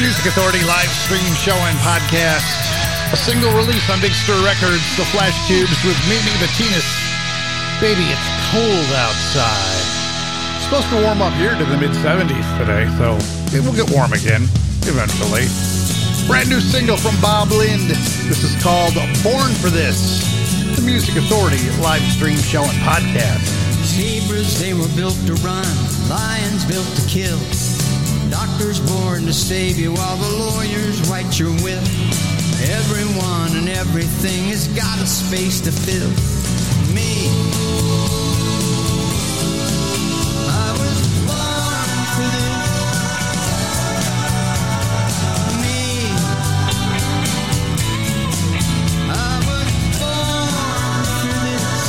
Music 0.00 0.32
Authority 0.32 0.64
live 0.64 0.88
stream 1.04 1.28
show 1.36 1.52
and 1.68 1.76
podcast. 1.84 2.48
A 3.12 3.18
single 3.20 3.52
release 3.52 3.84
on 3.92 4.00
Big 4.00 4.16
Stir 4.16 4.40
Records, 4.40 4.80
The 4.96 5.04
Flashcubes 5.12 5.76
with 5.84 5.98
Mimi 6.08 6.32
Betinis. 6.40 6.88
Baby, 7.84 8.08
it's 8.08 8.28
cold 8.48 8.88
outside. 8.96 9.84
It's 10.56 10.64
supposed 10.64 10.88
to 10.96 11.04
warm 11.04 11.20
up 11.20 11.36
here 11.36 11.52
to 11.52 11.64
the 11.68 11.76
mid 11.76 11.92
70s 12.00 12.48
today, 12.56 12.88
so 12.96 13.20
it 13.52 13.60
will 13.60 13.76
get 13.76 13.92
warm 13.92 14.16
again 14.16 14.48
eventually. 14.88 15.44
Brand 16.24 16.48
new 16.48 16.64
single 16.64 16.96
from 16.96 17.12
Bob 17.20 17.52
Lind. 17.52 17.92
This 17.92 18.40
is 18.40 18.56
called 18.64 18.96
Born 19.20 19.52
for 19.60 19.68
This. 19.68 20.24
The 20.80 20.82
Music 20.82 21.12
Authority 21.20 21.60
live 21.84 22.02
stream 22.16 22.40
show 22.40 22.64
and 22.64 22.78
podcast. 22.88 23.44
Zebras, 23.84 24.64
they 24.64 24.72
were 24.72 24.88
built 24.96 25.20
to 25.28 25.36
run, 25.44 25.68
lions 26.08 26.64
built 26.64 26.88
to 26.96 27.04
kill. 27.04 27.36
Doctors 28.60 28.92
born 28.92 29.24
to 29.24 29.32
save 29.32 29.78
you 29.78 29.94
while 29.94 30.16
the 30.18 30.28
lawyers 30.36 31.08
write 31.08 31.38
your 31.38 31.48
will. 31.62 31.82
Everyone 32.60 33.56
and 33.56 33.70
everything 33.70 34.50
has 34.50 34.68
got 34.68 34.98
a 35.00 35.06
space 35.06 35.62
to 35.62 35.72
fill. 35.72 36.10
Me. 36.94 37.30
I 40.44 40.72
was 40.76 41.00
born 41.24 41.88
for 42.12 42.28
this. 42.36 42.68
Me. 45.56 45.80
I 49.08 49.40
was 49.48 49.72
born 49.96 51.02
for 51.16 51.32
this. 51.48 51.80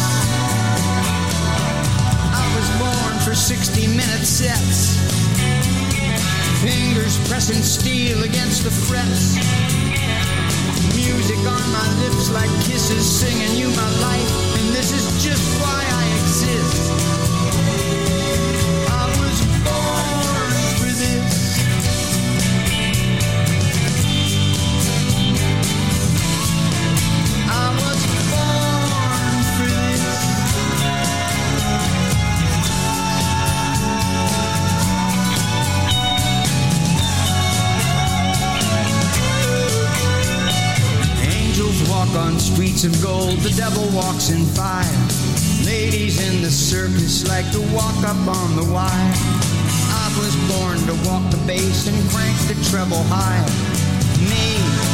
I 2.32 2.48
was 2.56 2.68
born 2.80 3.20
for 3.26 3.36
60 3.36 3.88
minute 3.88 4.26
sets. 4.26 5.81
Fingers 6.62 7.18
pressing 7.28 7.64
steel 7.64 8.22
against 8.22 8.64
the 8.64 8.70
frets. 8.70 9.34
Music 10.96 11.40
on 11.40 11.72
my 11.72 11.88
lips 12.04 12.30
like 12.30 12.52
kisses, 12.62 13.04
singing 13.04 13.58
you 13.58 13.70
my 13.70 13.90
life. 14.00 14.60
And 14.60 14.70
this 14.76 14.92
is 14.92 15.24
just 15.24 15.60
why 15.60 15.84
I 15.84 16.06
exist. 16.22 17.11
Streets 42.72 42.96
of 42.96 43.04
gold, 43.04 43.38
the 43.40 43.54
devil 43.58 43.84
walks 43.96 44.30
in 44.30 44.46
fire. 44.46 44.86
Ladies 45.66 46.20
in 46.28 46.42
the 46.42 46.50
circus 46.50 47.28
like 47.28 47.50
to 47.52 47.60
walk 47.74 47.96
up 48.04 48.28
on 48.28 48.56
the 48.56 48.64
wire. 48.72 49.14
I 49.94 50.08
was 50.18 50.36
born 50.50 50.78
to 50.88 51.10
walk 51.10 51.30
the 51.32 51.42
bass 51.48 51.88
and 51.88 51.98
crank 52.12 52.38
the 52.48 52.56
treble 52.70 53.04
higher. 53.10 53.46
Me. 54.30 54.91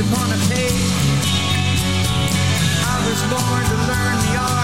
upon 0.00 0.32
a 0.32 0.36
page. 0.48 0.72
I 2.84 2.96
was 3.06 3.20
born 3.30 3.64
to 3.64 3.76
learn 3.86 4.18
the 4.26 4.36
art. 4.40 4.63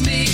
makes 0.00 0.30
me. 0.30 0.33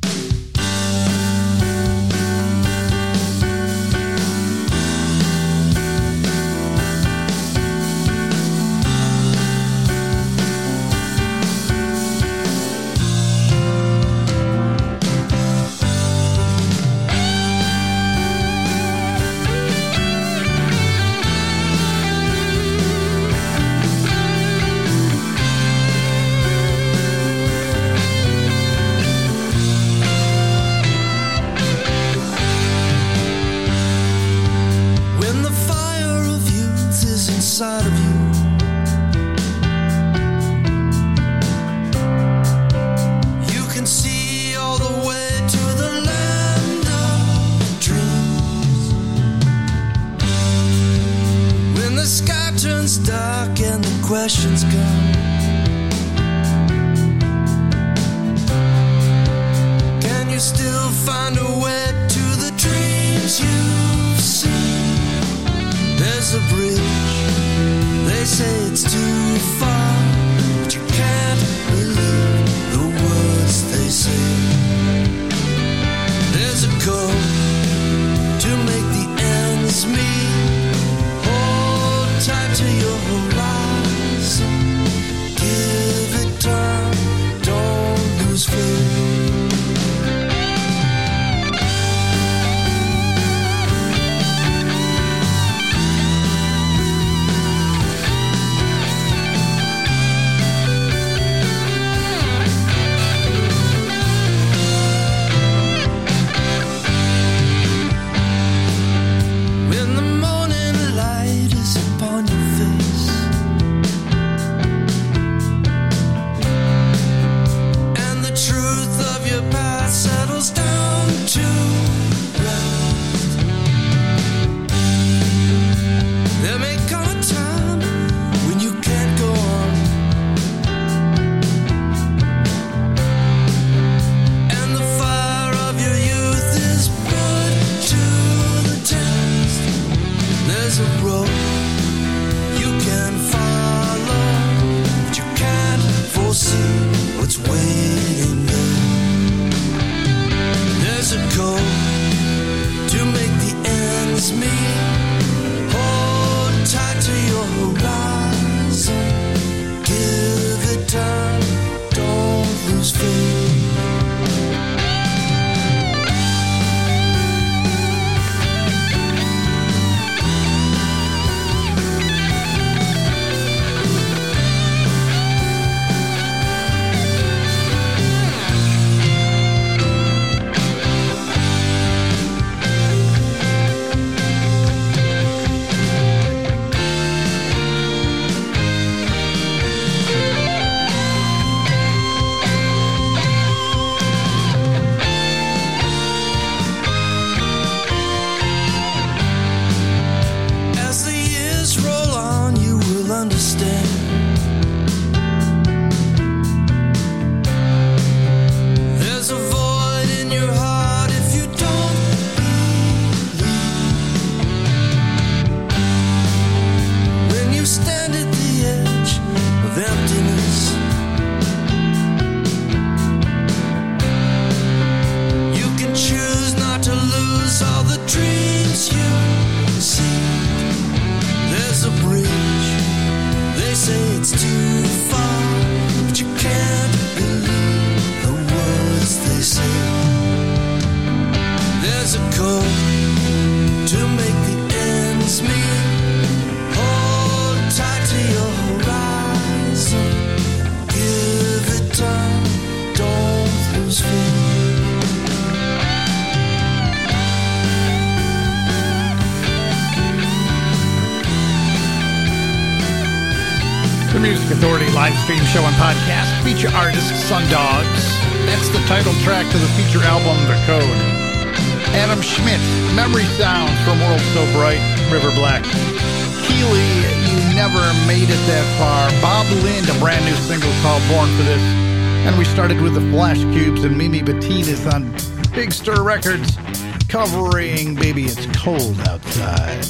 cold 288.61 288.99
outside. 289.09 289.81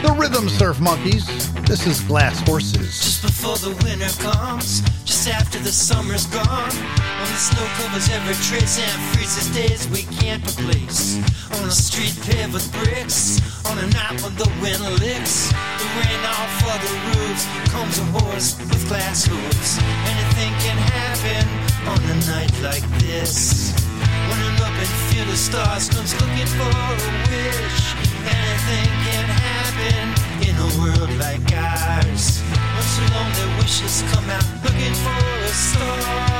The 0.00 0.16
Rhythm 0.16 0.48
Surf 0.48 0.80
Monkeys. 0.80 1.28
This 1.68 1.86
is 1.86 2.00
Glass 2.00 2.40
Horses. 2.48 2.96
Just 3.04 3.20
before 3.20 3.58
the 3.60 3.76
winter 3.84 4.08
comes, 4.24 4.80
just 5.04 5.28
after 5.28 5.58
the 5.58 5.70
summer's 5.70 6.24
gone. 6.32 6.72
When 6.72 7.28
the 7.28 7.36
snow 7.36 7.66
covers 7.76 8.08
every 8.08 8.32
trace 8.48 8.80
and 8.80 8.98
freezes 9.12 9.52
days 9.52 9.88
we 9.92 10.08
can't 10.16 10.40
replace. 10.40 11.20
On 11.60 11.68
a 11.68 11.70
street 11.70 12.16
paved 12.24 12.54
with 12.54 12.64
bricks, 12.80 13.44
on 13.68 13.76
a 13.76 13.86
night 13.92 14.16
when 14.24 14.34
the 14.40 14.48
wind 14.64 14.80
licks. 15.04 15.52
The 15.52 15.88
rain 16.00 16.22
off 16.32 16.64
of 16.64 16.80
the 16.80 16.96
roofs 17.12 17.44
comes 17.68 17.98
a 17.98 18.06
horse 18.24 18.56
with 18.56 18.88
glass 18.88 19.26
hooves. 19.26 19.76
Anything 20.08 20.52
can 20.64 20.78
happen 20.96 21.44
on 21.84 22.00
a 22.08 22.16
night 22.24 22.56
like 22.64 22.88
this. 23.04 23.87
When 24.58 24.66
an 24.66 24.74
open 24.74 24.86
field 25.10 25.28
of 25.28 25.36
stars 25.36 25.88
comes 25.88 26.14
looking 26.20 26.46
for 26.46 26.66
a 26.66 26.96
wish. 27.30 27.94
Anything 28.26 28.90
can 29.06 29.24
happen 29.24 30.06
in 30.48 30.54
a 30.56 30.68
world 30.80 31.10
like 31.18 31.52
ours. 31.52 32.42
Once 32.74 32.96
the 32.96 33.04
lonely 33.14 33.48
wishes 33.58 34.02
come 34.12 34.28
out 34.30 34.44
looking 34.64 34.94
for 34.94 35.18
a 35.44 35.48
star. 35.48 36.38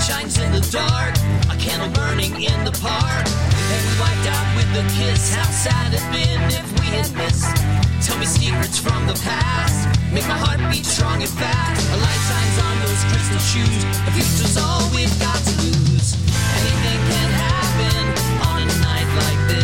Shines 0.00 0.38
in 0.38 0.50
the 0.50 0.60
dark, 0.72 1.14
a 1.52 1.56
candle 1.60 1.90
burning 1.90 2.32
in 2.42 2.64
the 2.64 2.72
park. 2.80 3.26
And 3.26 3.84
a 4.76 4.82
kiss. 4.94 5.34
How 5.34 5.48
sad 5.50 5.94
it'd 5.94 6.12
been 6.12 6.42
if 6.50 6.68
we 6.80 6.86
had 6.94 7.10
missed. 7.16 7.56
Tell 8.06 8.18
me 8.18 8.26
secrets 8.26 8.78
from 8.78 9.06
the 9.06 9.14
past, 9.24 9.88
make 10.12 10.26
my 10.28 10.38
heart 10.38 10.60
beat 10.70 10.86
strong 10.86 11.22
and 11.22 11.30
fast. 11.30 11.82
A 11.90 11.96
light 11.96 12.22
shines 12.28 12.58
on 12.66 12.74
those 12.84 13.02
crystal 13.10 13.42
shoes. 13.50 13.82
The 14.06 14.12
future's 14.12 14.56
all 14.56 14.82
we've 14.94 15.16
got 15.18 15.38
to 15.38 15.54
lose. 15.62 16.14
Anything 16.60 17.00
can 17.10 17.30
happen 17.44 18.04
on 18.50 18.62
a 18.62 18.76
night 18.80 19.10
like 19.22 19.40
this. 19.48 19.59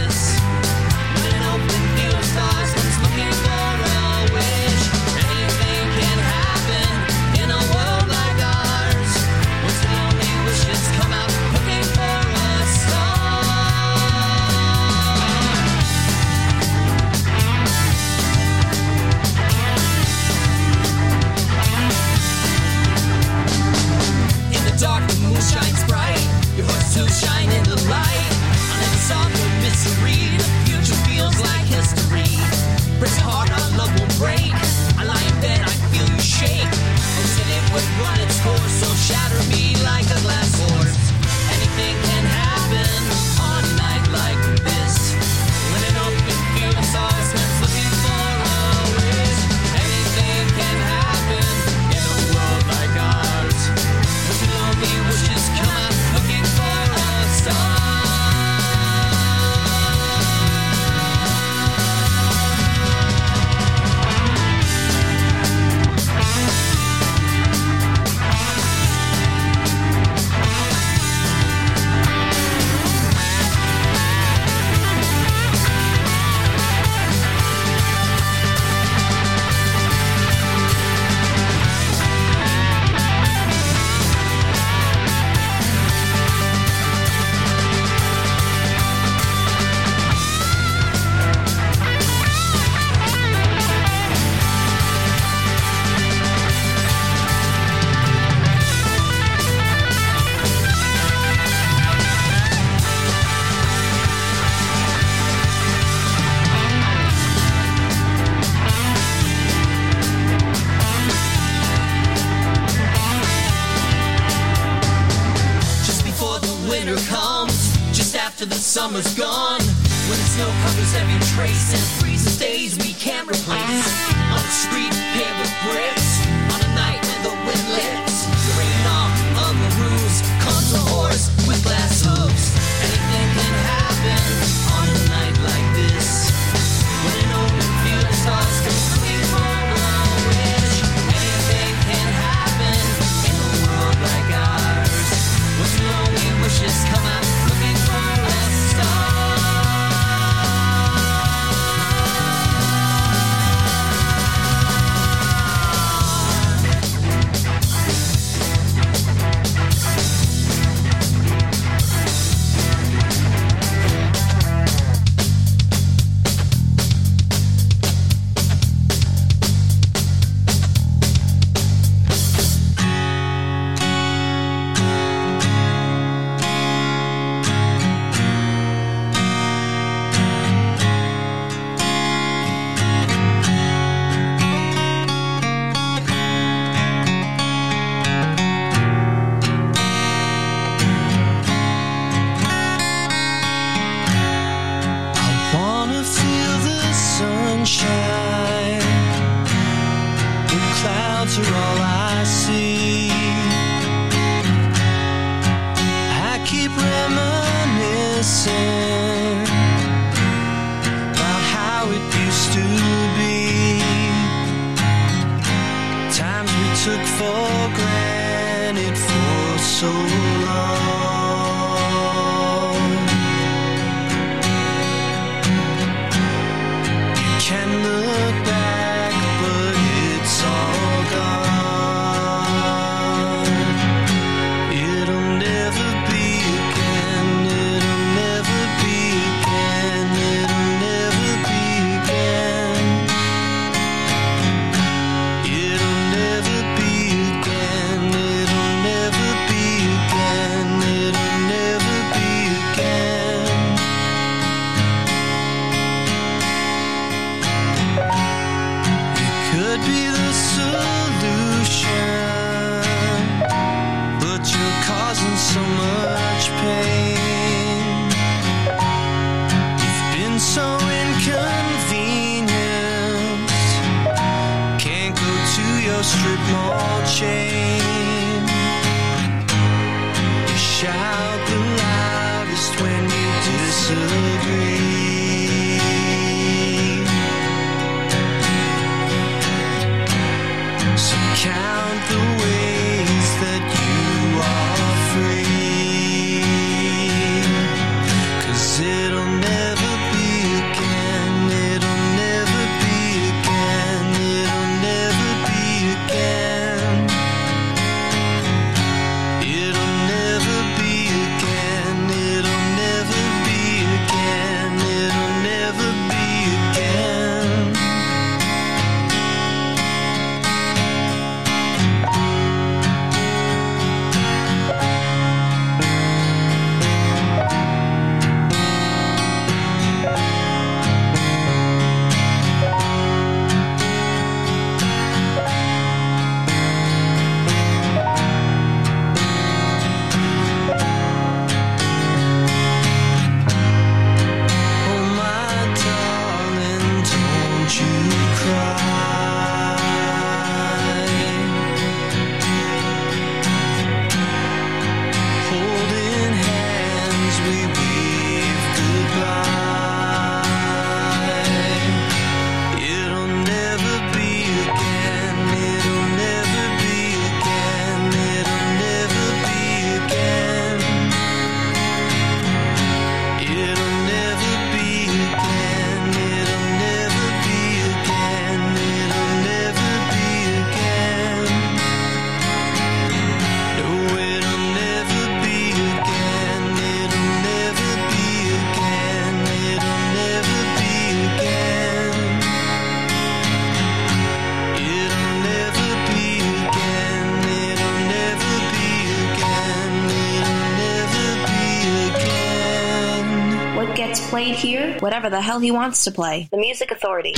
whatever 405.01 405.31
the 405.31 405.41
hell 405.41 405.59
he 405.59 405.71
wants 405.71 406.05
to 406.05 406.11
play. 406.11 406.49
The 406.51 406.59
Music 406.59 406.91
Authority. 406.91 407.35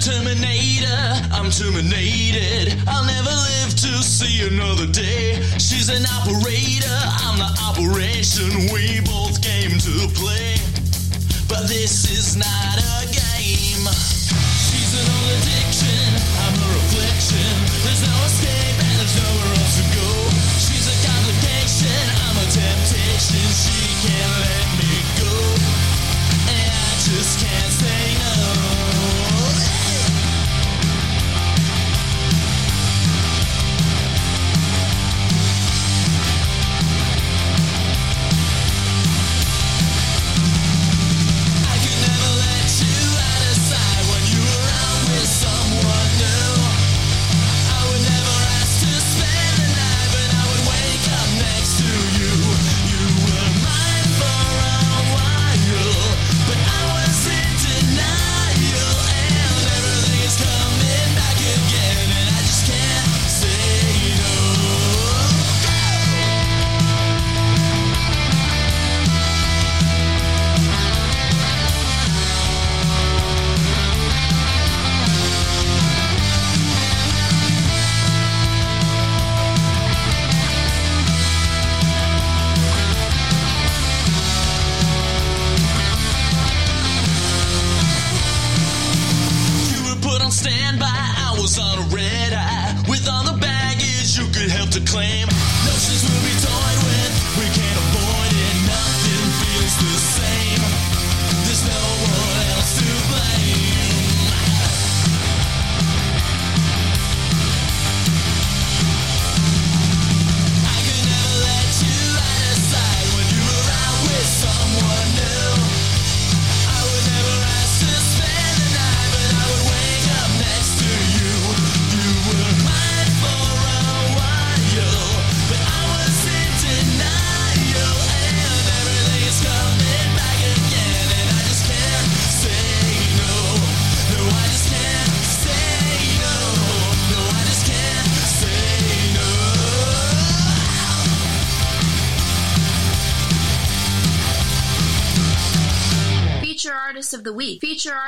Terminator, 0.00 0.96
I'm 1.30 1.50
terminated. 1.50 2.72
I'll 2.88 3.04
never 3.04 3.28
live 3.28 3.68
to 3.84 4.02
see 4.02 4.48
another 4.48 4.86
day. 4.86 5.42
She's 5.58 5.90
an 5.90 6.06
operator, 6.06 6.96
I'm 7.20 7.36
the 7.36 7.52
operation. 7.68 8.48
We 8.72 9.02
both 9.04 9.42
came 9.42 9.78
to 9.78 10.08
play. 10.16 10.56
But 11.50 11.68
this 11.68 12.08
is 12.10 12.34
not 12.34 12.78
a 12.78 12.89
can't 24.02 24.49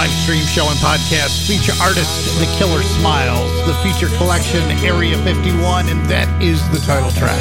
Live 0.00 0.10
stream 0.24 0.46
show 0.46 0.64
and 0.64 0.78
podcast 0.78 1.46
feature 1.46 1.76
artist 1.76 2.24
The 2.40 2.48
Killer 2.56 2.80
Smiles, 2.80 3.52
the 3.66 3.74
feature 3.84 4.08
collection 4.16 4.62
Area 4.80 5.14
51, 5.24 5.90
and 5.90 6.00
that 6.08 6.24
is 6.40 6.56
the 6.72 6.78
title 6.86 7.10
track. 7.10 7.36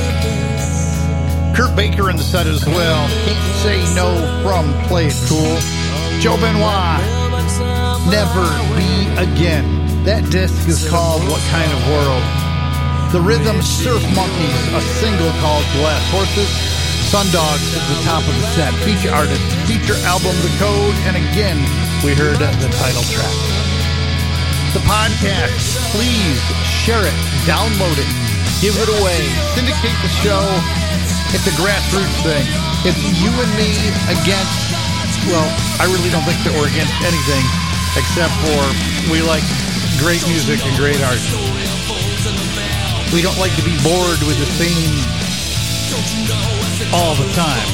Kurt 1.56 1.74
Baker 1.74 2.10
in 2.10 2.18
the 2.18 2.24
set 2.24 2.48
as 2.48 2.66
well. 2.66 3.08
Can't 3.24 3.56
say 3.64 3.80
no 3.96 4.12
from 4.44 4.68
Play 4.90 5.08
It 5.08 5.16
Cool. 5.32 5.56
Joe 6.20 6.36
Benoit, 6.36 7.00
Never 8.12 8.44
Be 8.76 9.08
Again. 9.16 10.04
That 10.04 10.28
disc 10.30 10.68
is 10.68 10.84
called 10.90 11.24
What 11.32 11.40
Kind 11.56 11.72
of 11.72 11.80
World? 11.88 12.24
The 13.16 13.22
Rhythm 13.24 13.62
Surf 13.62 14.04
Monkeys, 14.12 14.60
a 14.76 14.82
single 15.00 15.32
called 15.40 15.64
Glass 15.80 16.04
Horses. 16.12 16.79
Sundogs 17.10 17.74
at 17.74 17.82
the 17.90 17.98
top 18.06 18.22
of 18.22 18.38
the 18.38 18.46
set. 18.54 18.70
Feature 18.86 19.10
artist, 19.10 19.42
feature 19.66 19.98
album 20.06 20.30
The 20.46 20.54
Code, 20.62 20.94
and 21.10 21.18
again, 21.18 21.58
we 22.06 22.14
heard 22.14 22.38
the 22.38 22.70
title 22.78 23.02
track. 23.10 23.34
The 24.78 24.84
podcast, 24.86 25.74
please 25.90 26.38
share 26.70 27.02
it, 27.02 27.18
download 27.50 27.98
it, 27.98 28.06
give 28.62 28.78
it 28.78 28.90
away, 29.02 29.26
syndicate 29.58 29.98
the 30.06 30.14
show. 30.22 30.38
It's 31.34 31.50
a 31.50 31.56
grassroots 31.58 32.14
thing. 32.22 32.46
It's 32.86 33.02
you 33.18 33.34
and 33.34 33.54
me 33.58 33.74
against, 34.06 34.70
well, 35.26 35.50
I 35.82 35.90
really 35.90 36.14
don't 36.14 36.22
think 36.30 36.38
that 36.46 36.54
we're 36.54 36.70
against 36.70 36.94
anything 37.02 37.42
except 37.98 38.38
for 38.46 38.62
we 39.10 39.26
like 39.26 39.42
great 39.98 40.22
music 40.30 40.62
and 40.62 40.78
great 40.78 41.02
art. 41.02 41.26
We 43.10 43.26
don't 43.26 43.42
like 43.42 43.58
to 43.58 43.66
be 43.66 43.74
bored 43.82 44.22
with 44.30 44.38
the 44.38 44.46
same 44.62 44.94
all 46.94 47.16
the 47.16 47.28
time. 47.36 47.68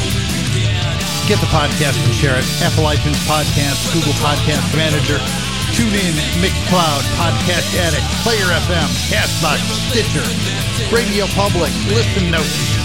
Get 1.25 1.41
the 1.41 1.49
podcast 1.49 1.97
and 2.05 2.13
share 2.13 2.37
it. 2.37 2.45
Apple 2.61 2.85
iTunes 2.85 3.17
Podcast, 3.25 3.89
Google 3.93 4.13
Podcast 4.21 4.61
Manager, 4.77 5.17
TuneIn, 5.73 6.13
Mixcloud, 6.37 7.01
Podcast 7.17 7.65
Addict, 7.81 8.05
Player 8.21 8.45
FM, 8.65 8.89
Castbox, 9.09 9.57
Stitcher, 9.89 10.25
Radio 10.93 11.25
Public, 11.33 11.73
Listen 11.89 12.29
Notes, 12.29 12.77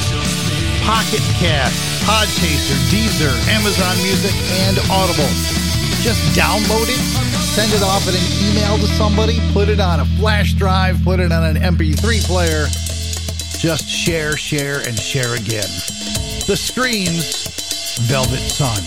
Pocket 0.85 1.20
Cast, 1.37 1.76
Podchaser, 2.09 2.80
Deezer, 2.88 3.33
Amazon 3.52 3.96
Music, 4.02 4.33
and 4.64 4.80
Audible. 4.90 5.28
Just 6.00 6.24
download 6.33 6.88
it, 6.88 7.02
send 7.44 7.72
it 7.72 7.83
off 7.83 8.09
in 8.09 8.16
an 8.16 8.26
email 8.48 8.78
to 8.78 8.87
somebody, 8.96 9.38
put 9.52 9.68
it 9.68 9.80
on 9.80 10.00
a 10.00 10.06
flash 10.16 10.54
drive, 10.54 10.98
put 11.04 11.20
it 11.20 11.30
on 11.30 11.44
an 11.44 11.76
MP3 11.76 12.24
player. 12.24 12.66
Just 13.61 13.87
share, 13.87 14.38
share, 14.38 14.81
and 14.88 14.99
share 14.99 15.35
again. 15.35 15.68
The 16.46 16.57
Screams, 16.57 17.46
Velvet 18.09 18.38
Sun. 18.38 18.83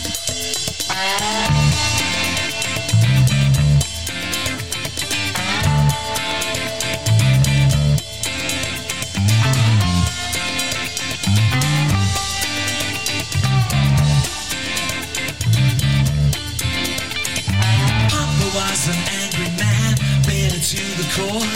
Was 18.54 18.88
an 18.88 18.96
angry 19.22 19.50
man, 19.58 19.96
bitter 20.26 20.60
to 20.60 20.82
the 20.98 21.06
core. 21.16 21.50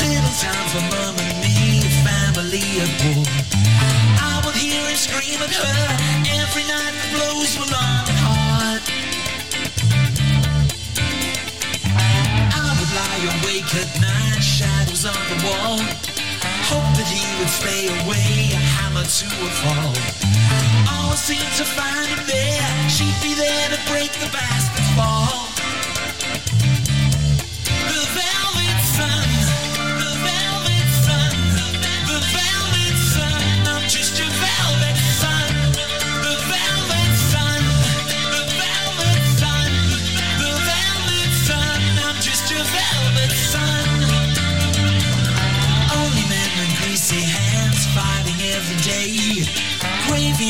Little 0.00 0.34
time 0.36 0.66
for 0.68 0.82
me, 1.16 1.29
war. 2.58 3.22
I 4.18 4.42
would 4.44 4.56
hear 4.56 4.82
him 4.82 4.96
scream 4.96 5.38
at 5.38 5.54
her 5.54 5.82
every 6.42 6.66
night. 6.66 6.94
The 6.98 7.08
blows 7.14 7.54
were 7.58 7.70
long 7.70 8.04
and 8.10 8.20
hard. 8.26 8.82
I 12.50 12.68
would 12.74 12.92
lie 12.98 13.22
awake 13.38 13.70
at 13.78 13.90
night, 14.02 14.42
shadows 14.42 15.04
on 15.06 15.22
the 15.30 15.38
wall. 15.46 15.78
Hope 16.66 16.90
that 16.98 17.06
he 17.06 17.22
would 17.38 17.50
stay 17.50 17.86
away, 18.02 18.50
a 18.50 18.60
hammer 18.74 19.06
to 19.06 19.26
a 19.30 19.50
fall. 19.62 19.94
Always 20.90 21.20
seemed 21.20 21.54
to 21.54 21.64
find 21.64 22.08
him 22.10 22.26
there. 22.26 22.90
She'd 22.90 23.14
be 23.22 23.34
there 23.34 23.68
to 23.70 23.78
break 23.90 24.10
the 24.18 24.30
bastard's 24.34 24.90
fall. 24.98 25.29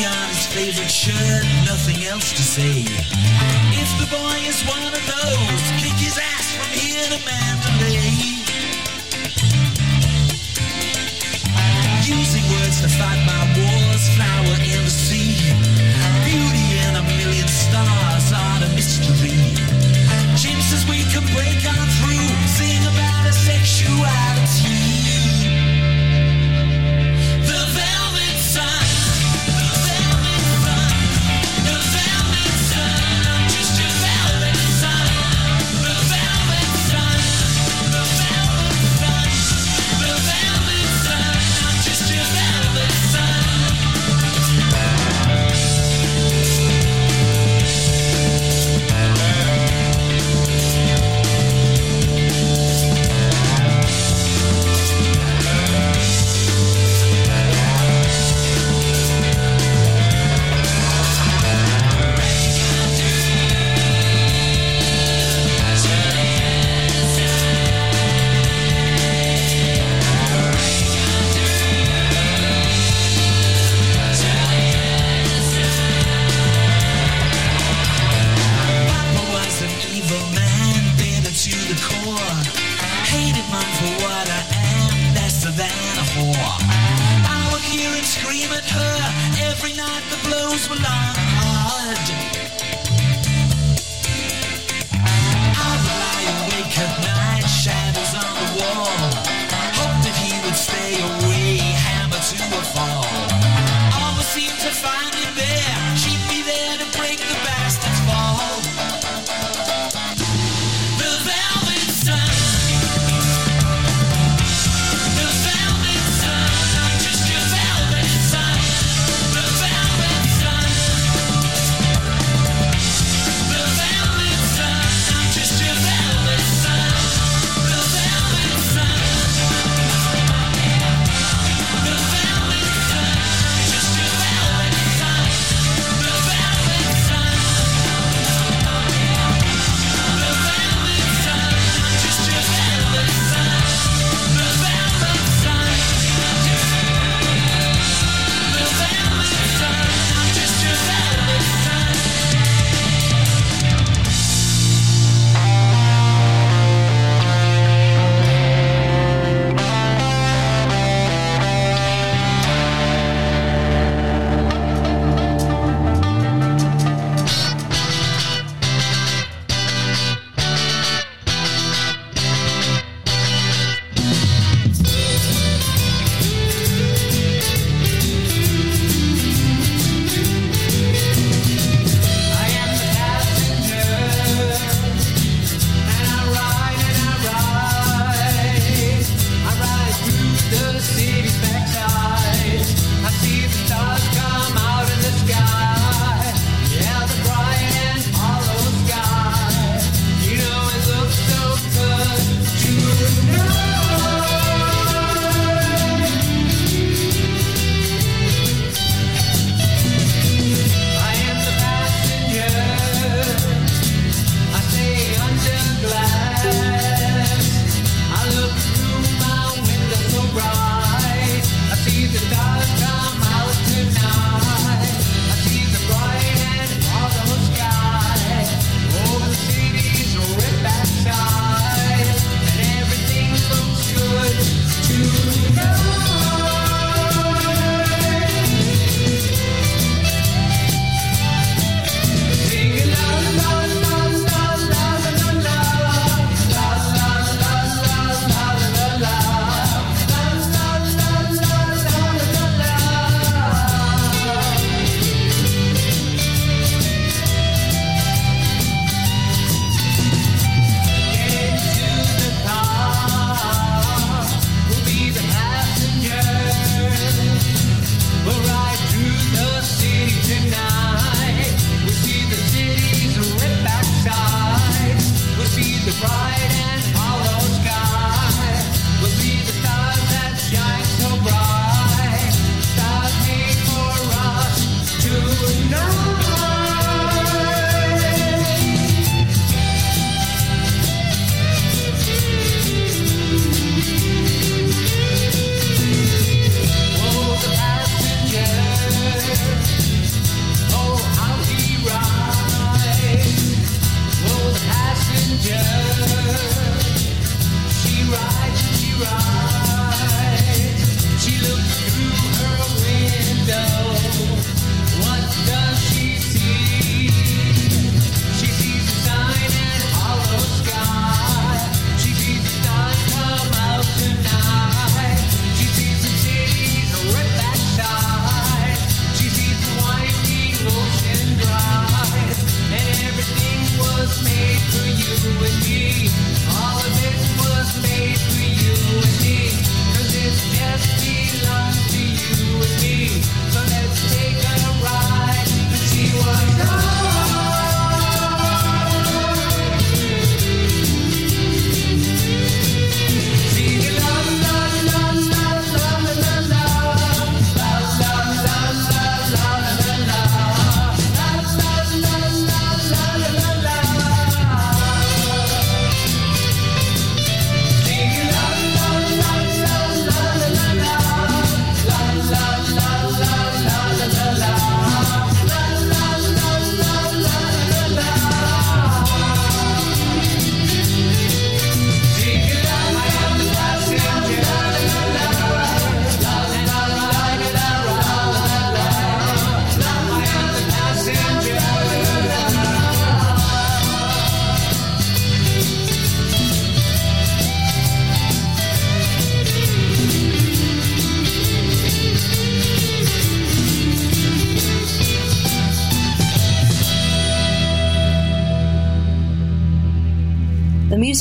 His 0.01 0.47
favorite 0.47 0.89
shirt, 0.89 1.45
nothing 1.63 2.03
else 2.05 2.33
to 2.33 2.41
say. 2.41 2.81
If 3.77 3.89
the 4.01 4.09
boy 4.09 4.37
is 4.49 4.65
one 4.65 4.81
of 4.81 4.97
those, 4.97 5.63
kick 5.77 5.93
his 5.93 6.17
ass 6.17 6.57
from 6.57 6.73
here 6.73 7.05
to 7.05 7.19
Mandalay. 7.21 8.09
Using 12.01 12.41
words 12.49 12.81
to 12.81 12.89
fight 12.89 13.21
my 13.29 13.45
wars, 13.61 14.09
flower 14.17 14.57
in 14.65 14.81
the 14.81 14.89
sea. 14.89 15.37
Beauty 16.25 16.65
in 16.81 16.95
a 16.97 17.03
million 17.05 17.47
stars, 17.47 18.33
art 18.33 18.63
a 18.63 18.69
mystery. 18.73 19.53
Jim 20.33 20.57
says 20.65 20.83
we 20.89 21.05
can 21.13 21.21
break 21.37 21.61
on 21.77 21.87
through, 22.01 22.29
sing 22.57 22.81
about 22.89 23.27
our 23.27 23.31
sexuality. 23.31 24.30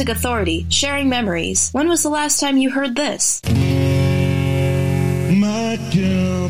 Music 0.01 0.17
Authority, 0.17 0.65
sharing 0.71 1.11
memories. 1.11 1.69
When 1.73 1.87
was 1.87 2.03
the 2.03 2.09
last 2.09 2.41
time 2.41 2.57
you 2.57 2.71
heard 2.71 2.97
this? 2.97 3.43
My 3.45 3.53
girl, 5.93 6.49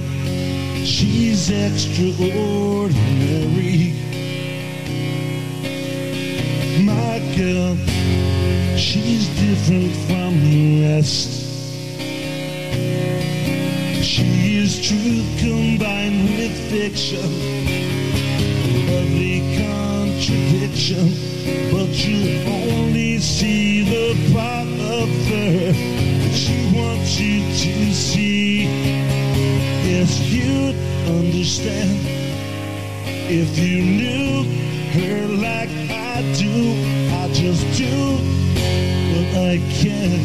she's 0.84 1.50
extraordinary. 1.50 2.94
My 6.84 7.18
girl, 7.36 7.74
she's 8.76 9.26
different 9.40 9.96
from 10.06 10.38
the 10.44 10.82
rest. 10.84 11.28
She 14.00 14.58
is 14.58 14.78
truth 14.86 15.26
combined 15.40 16.38
with 16.38 16.54
fiction, 16.70 17.26
a 18.62 18.86
lovely 18.92 19.40
contradiction, 19.58 21.29
but 21.72 21.88
you 22.06 22.42
only 22.46 23.18
see 23.18 23.82
the 23.82 24.32
part 24.32 24.68
of 24.68 25.08
her 25.30 25.72
that 25.72 26.34
she 26.34 26.58
wants 26.74 27.18
you 27.18 27.40
to 27.40 27.92
see. 27.92 28.64
Yes, 29.88 30.20
you'd 30.30 30.76
understand 31.08 31.98
if 33.28 33.58
you 33.58 33.82
knew 33.82 34.44
her 34.98 35.28
like 35.28 35.70
I 35.90 36.22
do. 36.36 36.56
I 37.20 37.28
just 37.32 37.64
do 37.78 37.96
what 39.12 39.28
I 39.50 39.56
can 39.80 40.20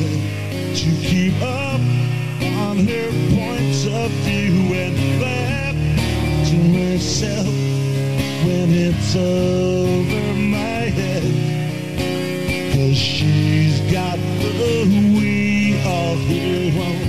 to 0.76 0.90
keep 1.08 1.40
up 1.42 1.82
on 2.60 2.78
her 2.88 3.10
points 3.36 3.86
of 3.86 4.12
view 4.26 4.74
and 4.74 5.22
laugh 5.22 5.76
to 6.50 6.58
myself 6.78 7.46
when 8.46 8.70
it's 8.72 9.16
over 9.16 10.34
my. 10.34 10.75
Cause 12.86 12.98
she's 12.98 13.80
got 13.92 14.16
the 14.16 14.52
we 15.18 15.74
all 15.82 16.16
her 16.18 16.82
own. 16.86 17.02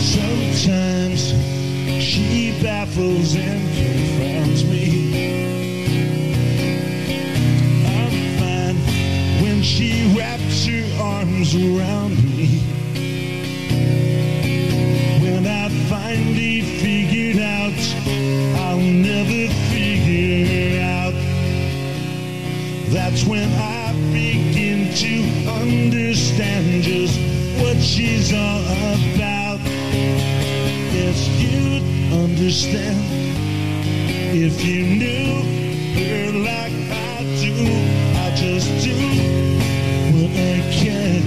Sometimes 0.00 1.22
she 2.02 2.60
baffles 2.60 3.36
and 3.36 3.62
confounds 3.76 4.64
me. 4.64 4.84
I'm 7.86 8.14
fine 8.40 8.78
when 9.44 9.62
she 9.62 10.12
wraps 10.18 10.66
her 10.66 10.84
arms 11.00 11.54
around 11.54 12.16
me. 12.16 12.19
That's 22.90 23.24
when 23.24 23.48
I 23.52 23.92
begin 24.12 24.92
to 24.92 25.48
understand 25.48 26.82
just 26.82 27.16
what 27.62 27.76
she's 27.80 28.32
all 28.32 28.62
about. 29.14 29.60
Yes, 30.90 31.28
you'd 31.38 31.84
understand 32.12 32.98
if 34.34 34.64
you 34.64 34.86
knew 34.98 35.42
her 36.00 36.32
like 36.32 36.72
I 36.90 37.22
do. 37.38 37.54
I 38.18 38.34
just 38.34 38.66
do 38.84 38.98
what 40.18 40.32
I 40.34 40.58
can 40.74 41.22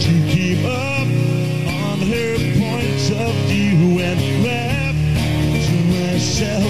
to 0.00 0.12
keep 0.34 0.64
up 0.64 1.06
on 1.86 2.00
her 2.00 2.34
points 2.58 3.10
of 3.10 3.32
view 3.46 4.00
and 4.00 4.44
laugh 4.44 4.96
to 5.66 5.76
myself 5.94 6.64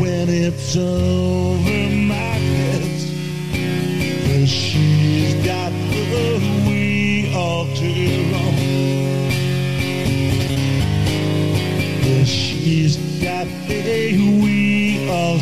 when 0.00 0.30
it's 0.30 0.76
over 0.78 1.77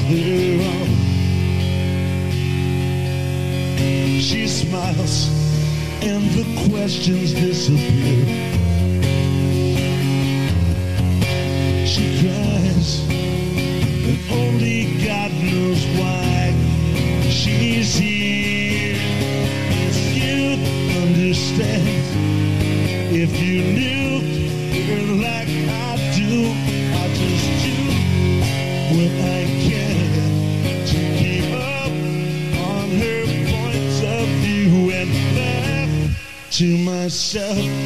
own. 0.08 0.88
She 4.20 4.46
smiles 4.46 5.28
and 6.02 6.24
the 6.30 6.68
questions 6.68 7.32
disappear. 7.34 8.26
She 11.86 12.04
cries 12.20 12.90
and 13.10 14.18
only 14.30 14.75
myself 37.06 37.85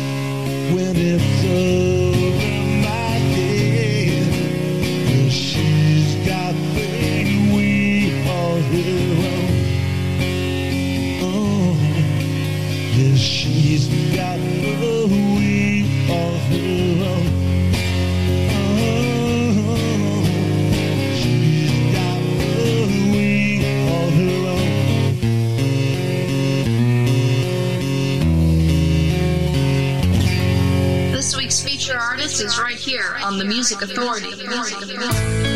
is 32.40 32.58
right 32.58 32.76
here 32.76 33.16
on 33.22 33.38
the 33.38 33.44
Music 33.44 33.82
Authority. 33.82 34.34
Music 34.46 34.82
Authority. 34.82 35.49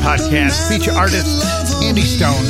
Podcast 0.00 0.68
feature 0.68 0.92
artist 0.92 1.44
Andy 1.82 2.02
Stone. 2.02 2.44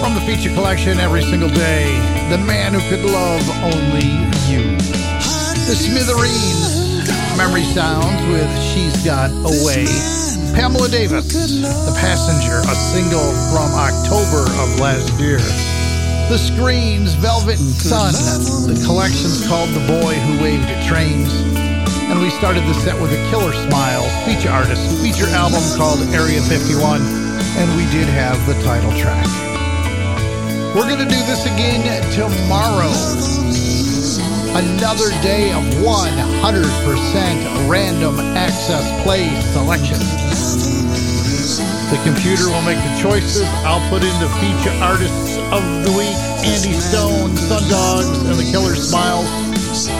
From 0.00 0.14
the 0.14 0.20
feature 0.26 0.52
collection 0.54 0.98
every 0.98 1.22
single 1.22 1.48
day, 1.48 1.92
The 2.30 2.38
Man 2.38 2.74
Who 2.74 2.80
Could 2.88 3.04
Love 3.04 3.42
Only 3.62 4.06
You. 4.50 4.76
The 5.66 5.76
Smithereens, 5.78 7.08
Memory 7.36 7.64
Sounds 7.64 8.26
with 8.26 8.50
She's 8.62 8.96
Got 9.04 9.30
Away. 9.30 9.86
Pamela 10.54 10.88
Davis, 10.88 11.32
The 11.32 11.96
Passenger, 12.00 12.60
a 12.68 12.74
single 12.74 13.32
from 13.52 13.72
October 13.74 14.42
of 14.60 14.80
last 14.80 15.18
year. 15.20 15.38
The 16.28 16.38
Screens, 16.38 17.14
Velvet 17.14 17.58
Sun, 17.58 18.12
the 18.66 18.82
collection's 18.84 19.46
called 19.46 19.70
The 19.70 19.86
Boy 19.86 20.14
Who 20.14 20.42
Waved 20.42 20.64
at 20.64 20.86
Trains. 20.88 21.71
We 22.22 22.30
started 22.30 22.62
the 22.70 22.74
set 22.74 22.94
with 23.02 23.10
a 23.10 23.18
Killer 23.30 23.52
Smiles 23.52 24.06
feature 24.22 24.48
artist 24.48 24.78
feature 25.02 25.26
album 25.34 25.58
called 25.74 25.98
Area 26.14 26.40
51, 26.40 27.02
and 27.02 27.66
we 27.74 27.82
did 27.90 28.06
have 28.06 28.38
the 28.46 28.54
title 28.62 28.94
track. 28.94 29.26
We're 30.70 30.86
going 30.86 31.02
to 31.02 31.10
do 31.10 31.18
this 31.26 31.42
again 31.50 31.82
tomorrow. 32.14 32.94
Another 34.54 35.10
day 35.18 35.50
of 35.50 35.66
100% 35.82 37.68
random 37.68 38.20
access 38.38 38.86
play 39.02 39.26
selection. 39.50 39.98
The 41.90 41.98
computer 42.06 42.46
will 42.54 42.62
make 42.62 42.78
the 42.78 43.02
choices. 43.02 43.42
I'll 43.66 43.82
put 43.90 44.06
in 44.06 44.14
the 44.22 44.30
feature 44.38 44.70
artists 44.78 45.38
of 45.50 45.62
the 45.82 45.90
week 45.98 46.14
Andy 46.46 46.74
Stone, 46.74 47.30
Sundogs, 47.34 47.61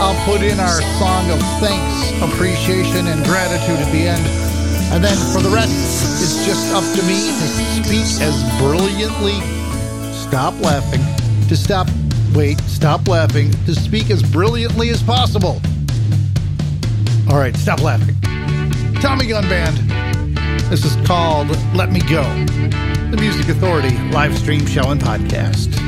I'll 0.02 0.24
put 0.24 0.42
in 0.42 0.58
our 0.58 0.82
song 0.98 1.30
of 1.30 1.38
thanks, 1.60 2.10
appreciation, 2.20 3.06
and 3.06 3.24
gratitude 3.24 3.78
at 3.78 3.92
the 3.92 4.08
end. 4.08 4.26
And 4.92 5.02
then 5.02 5.16
for 5.32 5.40
the 5.40 5.48
rest, 5.48 5.70
it's 6.20 6.44
just 6.44 6.74
up 6.74 6.82
to 6.98 7.06
me 7.06 7.30
to 7.30 7.46
speak 7.78 8.20
as 8.20 8.42
brilliantly. 8.58 9.38
Stop 10.12 10.58
laughing. 10.60 11.00
To 11.48 11.56
stop. 11.56 11.86
Wait, 12.34 12.58
stop 12.62 13.06
laughing. 13.06 13.52
To 13.66 13.76
speak 13.76 14.10
as 14.10 14.24
brilliantly 14.24 14.90
as 14.90 15.00
possible. 15.04 15.60
All 17.30 17.38
right, 17.38 17.54
stop 17.54 17.80
laughing. 17.80 18.16
Tommy 19.00 19.28
Gun 19.28 19.48
Band. 19.48 19.76
This 20.68 20.84
is 20.84 20.96
called 21.06 21.48
Let 21.76 21.92
Me 21.92 22.00
Go, 22.00 22.24
the 23.12 23.18
Music 23.20 23.48
Authority 23.48 23.96
live 24.10 24.36
stream 24.36 24.66
show 24.66 24.90
and 24.90 25.00
podcast. 25.00 25.78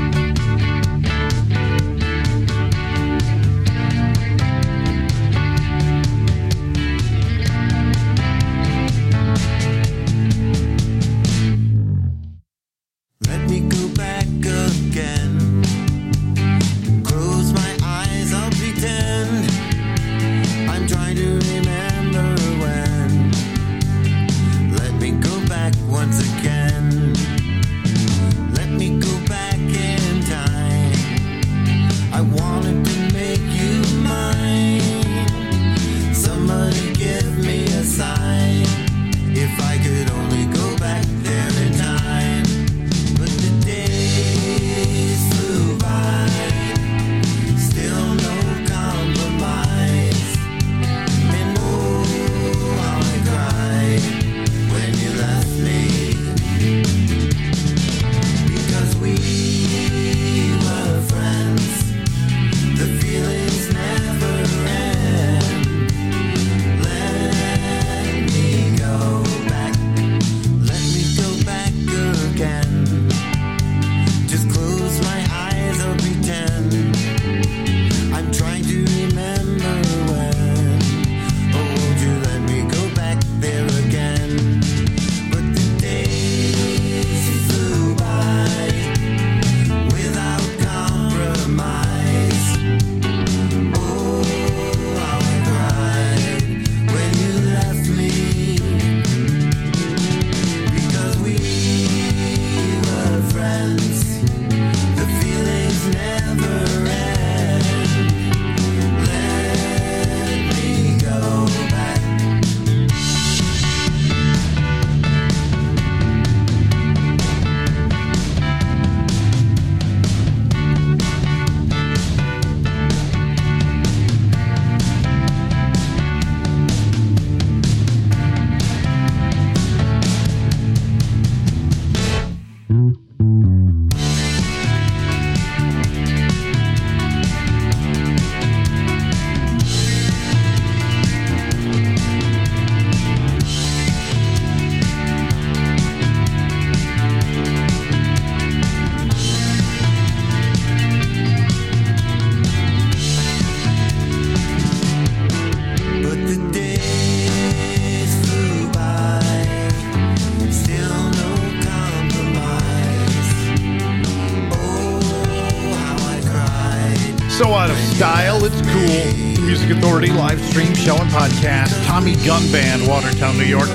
Tommy 171.45 172.17
Gun 172.25 172.51
Band, 172.51 172.89
Watertown, 172.89 173.37
New 173.37 173.45
York. 173.45 173.69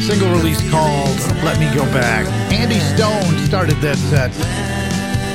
Single 0.00 0.32
release 0.32 0.60
called 0.68 1.16
Let 1.44 1.60
Me 1.60 1.72
Go 1.74 1.84
Back. 1.92 2.26
Andy 2.52 2.80
Stone 2.80 3.38
started 3.46 3.76
that 3.76 3.96
set. 4.10 4.32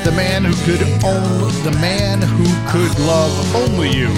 The 0.04 0.12
man 0.12 0.44
who 0.44 0.54
could 0.66 0.82
own 1.06 1.54
the 1.64 1.72
man 1.80 2.22
who 2.22 2.44
could 2.70 3.00
love 3.00 3.56
only 3.56 3.90
you. 3.96 4.10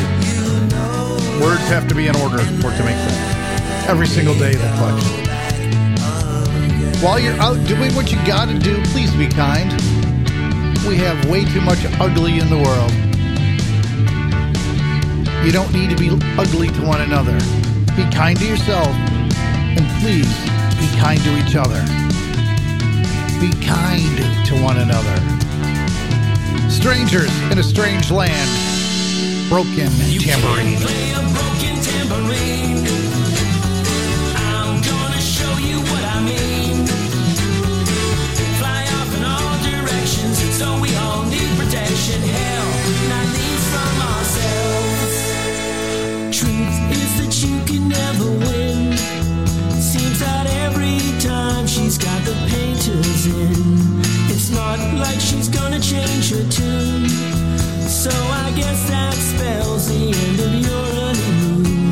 Words 1.39 1.61
have 1.69 1.87
to 1.87 1.93
be 1.93 2.07
in 2.07 2.15
order 2.15 2.39
for 2.39 2.73
it 2.73 2.77
to 2.77 2.83
make 2.83 2.97
sense. 2.97 3.87
Every 3.87 4.07
single 4.07 4.33
day 4.33 4.53
of 4.55 4.61
the 4.61 4.69
collection. 4.77 5.25
While 7.03 7.19
you're 7.19 7.39
out 7.39 7.63
doing 7.67 7.93
what 7.93 8.11
you 8.11 8.17
gotta 8.25 8.57
do, 8.57 8.81
please 8.85 9.13
be 9.13 9.27
kind. 9.27 9.71
We 10.87 10.97
have 10.97 11.29
way 11.29 11.45
too 11.45 11.61
much 11.61 11.85
ugly 11.99 12.39
in 12.39 12.49
the 12.49 12.57
world. 12.57 13.08
You 15.43 15.51
don't 15.53 15.71
need 15.73 15.89
to 15.89 15.95
be 15.95 16.09
ugly 16.37 16.67
to 16.67 16.81
one 16.85 17.01
another. 17.01 17.37
Be 17.95 18.03
kind 18.13 18.37
to 18.39 18.45
yourself, 18.45 18.87
and 18.87 19.85
please 20.01 20.27
be 20.77 20.87
kind 20.99 21.19
to 21.23 21.37
each 21.37 21.55
other. 21.55 21.81
Be 23.39 23.51
kind 23.65 24.17
to 24.47 24.61
one 24.61 24.77
another. 24.77 25.15
Strangers 26.69 27.31
in 27.51 27.57
a 27.57 27.63
strange 27.63 28.11
land. 28.11 28.49
Broken 29.49 29.89
tambourine. 30.19 31.98
pictures. 52.89 53.27
It's 54.31 54.49
not 54.49 54.79
like 54.97 55.19
she's 55.19 55.49
gonna 55.49 55.79
change 55.79 56.31
her 56.31 56.43
tune. 56.49 57.09
So 57.87 58.09
I 58.09 58.51
guess 58.55 58.89
that 58.89 59.13
spells 59.13 59.87
the 59.89 60.05
end 60.17 60.39
of 60.39 60.53
your 60.65 60.85
honeymoon. 60.97 61.91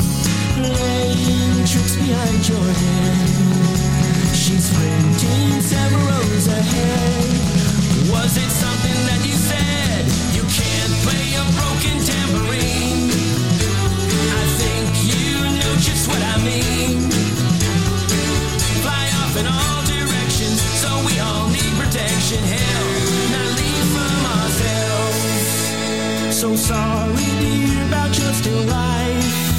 Laying 0.61 1.65
tricks 1.65 1.95
behind 1.95 2.47
your 2.47 2.67
hand. 2.83 4.35
She's 4.35 4.69
printing 4.73 5.61
several 5.61 6.05
rows 6.05 6.47
ahead. 6.47 8.11
Was 8.11 8.37
it 8.37 8.49
something 8.49 8.99
that 9.09 9.21
you 9.25 9.35
said? 9.35 10.05
You 10.35 10.43
can't 10.59 10.93
play 11.05 11.25
a 11.35 11.43
broken 11.57 11.97
tambourine. 12.05 13.11
I 14.39 14.45
think 14.61 14.87
you 15.11 15.59
know 15.59 15.75
just 15.77 16.07
what 16.07 16.21
I 16.21 16.37
mean. 16.43 17.16
so 26.37 26.55
sorry, 26.55 27.15
dear, 27.39 27.87
about 27.87 28.15
your 28.15 28.31
still 28.31 28.61
life. 28.65 29.57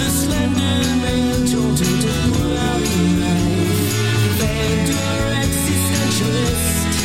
The 0.00 0.08
slender 0.08 0.80
man 1.04 1.44
told 1.44 1.78
him 1.78 1.94
to 2.04 2.12
pull 2.32 2.56
out 2.56 2.80
a 2.80 3.02
knife. 3.20 4.40
Vendor 4.40 5.16
existentialist. 5.42 6.96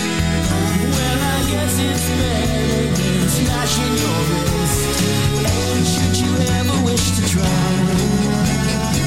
Well, 0.95 1.19
I 1.35 1.39
guess 1.51 1.75
it's 1.89 2.07
better 2.21 2.79
than 2.95 3.27
slashing 3.35 3.95
your 4.03 4.19
wrist. 4.29 5.03
And 5.51 5.83
should 5.91 6.15
you 6.23 6.31
ever 6.55 6.77
wish 6.85 7.05
to 7.17 7.23
try, 7.27 7.71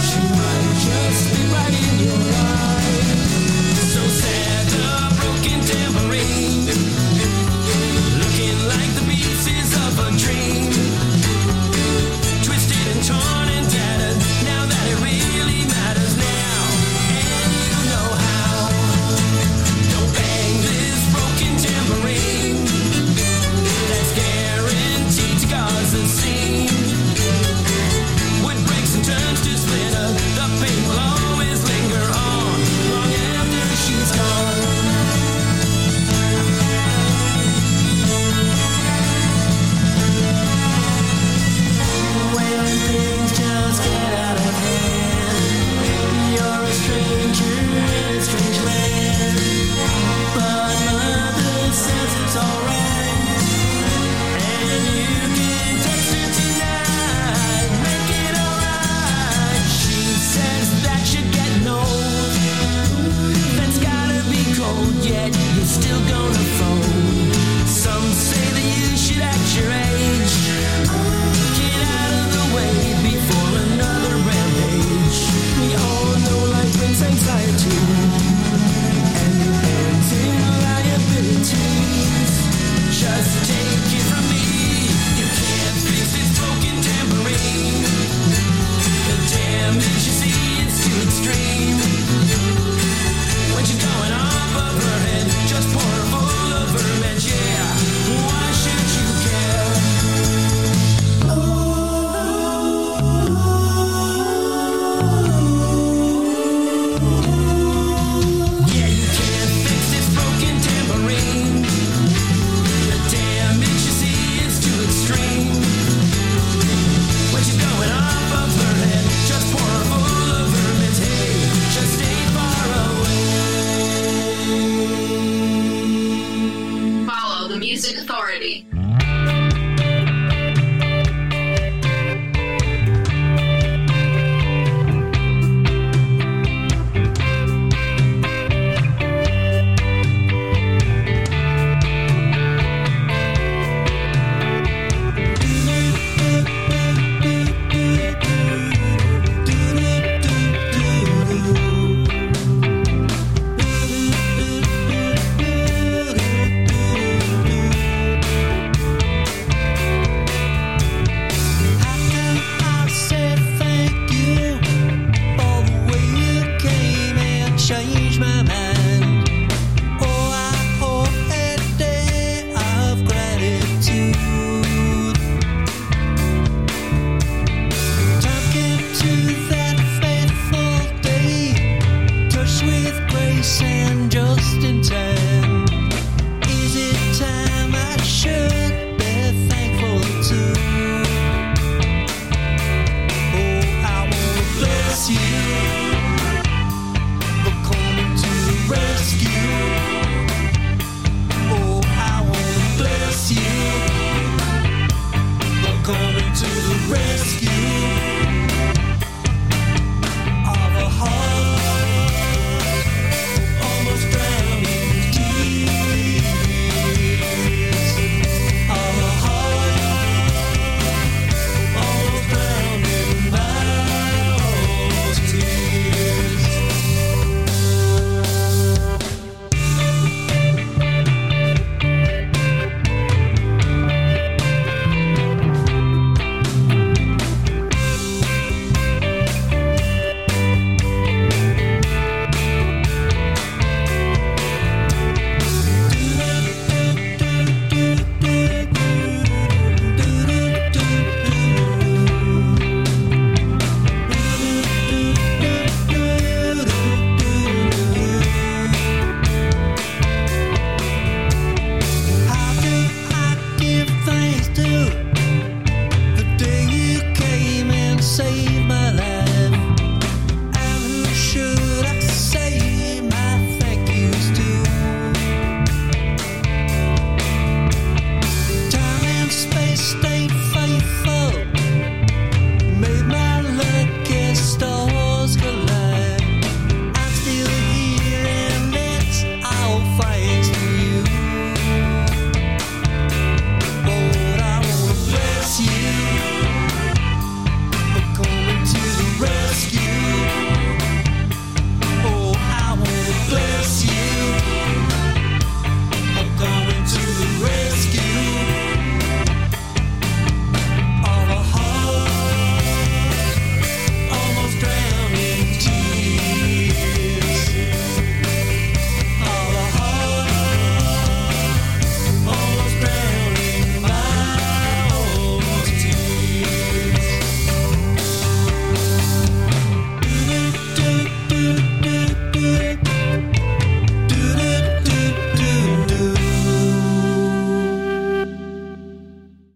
she 0.09 0.21
might 0.41 0.73
just 0.85 1.25
be 1.33 1.41
right 1.57 1.77
in 1.89 1.95
your 2.05 2.30